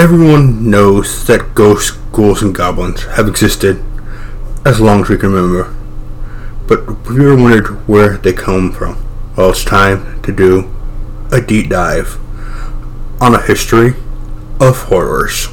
everyone 0.00 0.70
knows 0.70 1.26
that 1.26 1.54
ghosts, 1.54 1.90
ghouls, 2.10 2.42
and 2.42 2.54
goblins 2.54 3.04
have 3.04 3.28
existed 3.28 3.84
as 4.64 4.80
long 4.80 5.02
as 5.02 5.10
we 5.10 5.18
can 5.18 5.30
remember. 5.30 5.76
But 6.66 6.86
have 6.86 7.14
you 7.18 7.36
wondered 7.36 7.86
where 7.86 8.16
they 8.16 8.32
come 8.32 8.72
from? 8.72 8.96
Well, 9.36 9.50
it's 9.50 9.62
time 9.62 10.22
to 10.22 10.32
do 10.32 10.74
a 11.30 11.42
deep 11.42 11.68
dive 11.68 12.18
on 13.20 13.34
a 13.34 13.42
history 13.42 13.92
of 14.58 14.84
horrors. 14.84 15.48